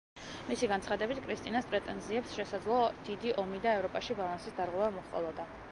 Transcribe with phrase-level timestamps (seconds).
[0.45, 5.53] მისი განცხადებით კრისტინას პრეტენზიებს შესაძლოა დიდი ომი და ევროპაში ბალანსის დარღვევა მოჰყოლოდა.